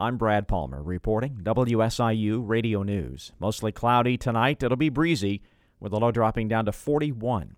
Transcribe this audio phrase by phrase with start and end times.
[0.00, 3.32] I'm Brad Palmer reporting WSIU Radio News.
[3.40, 4.62] Mostly cloudy tonight.
[4.62, 5.42] It'll be breezy
[5.80, 7.56] with the low dropping down to 41.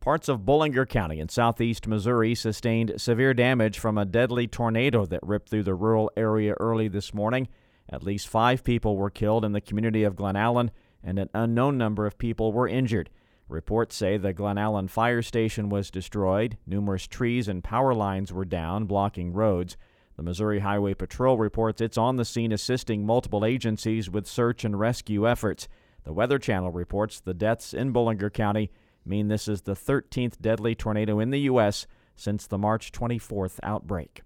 [0.00, 5.22] Parts of Bollinger County in southeast Missouri sustained severe damage from a deadly tornado that
[5.22, 7.46] ripped through the rural area early this morning.
[7.88, 10.72] At least five people were killed in the community of Glen Allen,
[11.04, 13.08] and an unknown number of people were injured.
[13.48, 16.58] Reports say the Glen Allen fire station was destroyed.
[16.66, 19.76] Numerous trees and power lines were down, blocking roads.
[20.18, 24.76] The Missouri Highway Patrol reports it's on the scene assisting multiple agencies with search and
[24.76, 25.68] rescue efforts.
[26.02, 28.72] The Weather Channel reports the deaths in Bollinger County
[29.06, 31.86] mean this is the 13th deadly tornado in the U.S.
[32.16, 34.22] since the March 24th outbreak.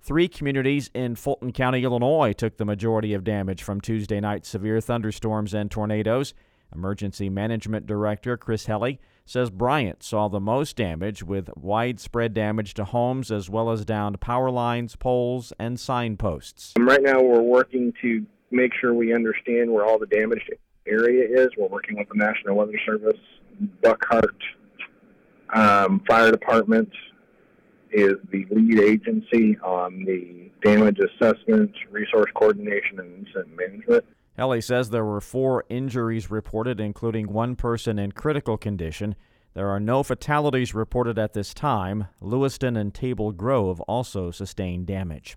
[0.00, 4.80] Three communities in Fulton County, Illinois, took the majority of damage from Tuesday night's severe
[4.80, 6.34] thunderstorms and tornadoes.
[6.74, 12.84] Emergency Management Director Chris Helly says Bryant saw the most damage with widespread damage to
[12.84, 16.72] homes as well as downed power lines, poles, and signposts.
[16.78, 20.50] Right now, we're working to make sure we understand where all the damaged
[20.86, 21.48] area is.
[21.56, 23.20] We're working with the National Weather Service,
[23.82, 24.38] Buckheart
[25.52, 26.90] um, Fire Department
[27.92, 34.04] is the lead agency on the damage assessment, resource coordination, and incident management.
[34.36, 39.14] Helly says there were four injuries reported, including one person in critical condition.
[39.54, 42.08] There are no fatalities reported at this time.
[42.22, 45.36] Lewistown and Table Grove also sustained damage.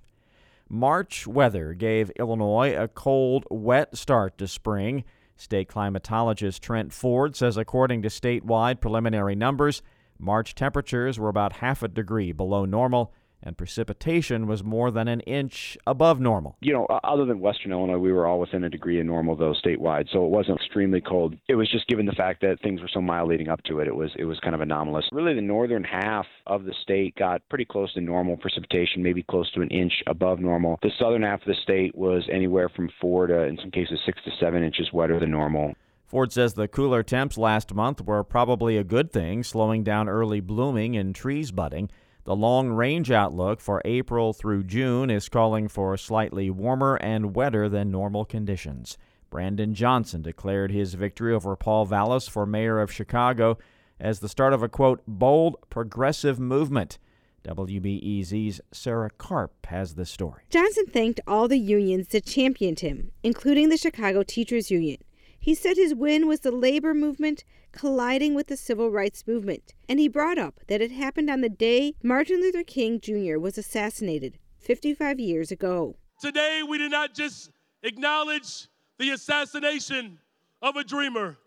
[0.69, 5.03] March weather gave Illinois a cold, wet start to spring.
[5.35, 9.81] State climatologist Trent Ford says, according to statewide preliminary numbers,
[10.17, 13.13] March temperatures were about half a degree below normal
[13.45, 16.57] and precipitation was more than an inch above normal.
[16.61, 19.53] You know, other than Western Illinois, we were all within a degree of normal though
[19.53, 21.35] statewide, so it wasn't extremely cold.
[21.47, 23.87] It was just given the fact that things were so mild leading up to it,
[23.87, 25.05] it was it was kind of anomalous.
[25.11, 29.51] Really, the northern half of the state got pretty close to normal precipitation, maybe close
[29.51, 30.79] to an inch above normal.
[30.81, 34.19] The southern half of the state was anywhere from four to, in some cases, six
[34.25, 35.73] to seven inches wetter than normal.
[36.07, 40.39] Ford says the cooler temps last month were probably a good thing, slowing down early
[40.39, 41.89] blooming and trees budding.
[42.25, 47.69] The long range outlook for April through June is calling for slightly warmer and wetter
[47.69, 48.97] than normal conditions.
[49.29, 53.59] Brandon Johnson declared his victory over Paul Vallas for mayor of Chicago
[53.99, 56.97] as the start of a quote, bold progressive movement.
[57.43, 60.41] WBEZ's Sarah Karp has the story.
[60.49, 64.97] Johnson thanked all the unions that championed him, including the Chicago Teachers Union.
[65.45, 69.99] He said his win was the labor movement colliding with the civil rights movement, and
[69.99, 73.37] he brought up that it happened on the day Martin Luther King Jr.
[73.37, 75.97] was assassinated 55 years ago.
[76.19, 77.51] Today, we did not just
[77.83, 80.17] acknowledge the assassination
[80.63, 81.37] of a dreamer.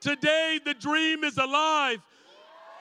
[0.00, 2.00] Today, the dream is alive.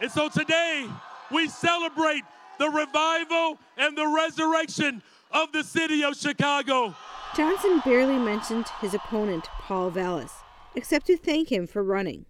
[0.01, 0.89] And so today,
[1.31, 2.23] we celebrate
[2.59, 5.01] the revival and the resurrection
[5.31, 6.93] of the city of Chicago.
[7.35, 10.33] Johnson barely mentioned his opponent, Paul Vallas,
[10.75, 12.27] except to thank him for running.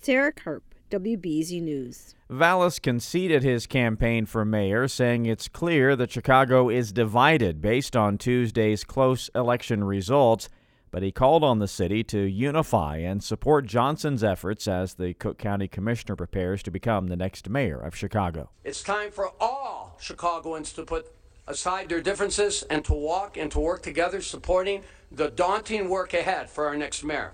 [0.00, 2.14] Sarah Karp, WBEZ News.
[2.28, 8.18] Vallas conceded his campaign for mayor, saying it's clear that Chicago is divided based on
[8.18, 10.48] Tuesday's close election results,
[10.92, 15.38] but he called on the city to unify and support Johnson's efforts as the Cook
[15.38, 18.50] County Commissioner prepares to become the next mayor of Chicago.
[18.62, 21.12] It's time for all Chicagoans to put
[21.50, 26.48] aside their differences and to walk and to work together supporting the daunting work ahead
[26.48, 27.32] for our next mayor.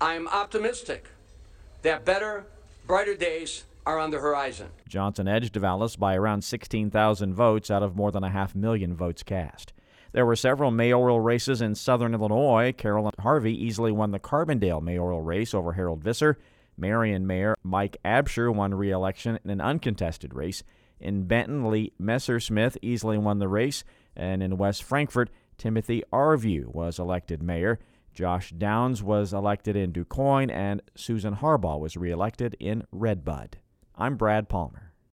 [0.00, 1.08] I am optimistic
[1.82, 2.44] that better,
[2.86, 4.68] brighter days are on the horizon.
[4.88, 9.22] Johnson edged Vallas by around 16,000 votes out of more than a half million votes
[9.22, 9.72] cast.
[10.12, 12.72] There were several mayoral races in southern Illinois.
[12.72, 16.38] Carolin Harvey easily won the Carbondale mayoral race over Harold Visser.
[16.76, 20.62] Marion Mayor Mike Absher won re election in an uncontested race.
[21.02, 23.82] In Benton, Lee Messersmith easily won the race,
[24.16, 27.80] and in West Frankfort, Timothy Arview was elected mayor.
[28.14, 33.58] Josh Downs was elected in DuQuoin, and Susan Harbaugh was reelected in Red Bud.
[33.96, 34.91] I'm Brad Palmer.